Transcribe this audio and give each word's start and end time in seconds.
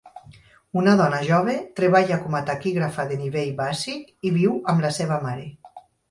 Una 0.79 0.93
dona 0.99 1.17
jove 1.25 1.53
treballa 1.79 2.17
com 2.23 2.37
a 2.39 2.41
taquígrafa 2.47 3.05
de 3.11 3.17
nivell 3.25 3.51
bàsic 3.59 4.09
i 4.31 4.31
viu 4.39 4.55
amb 4.73 4.83
la 4.87 4.91
seva 4.97 5.19
mare. 5.27 5.45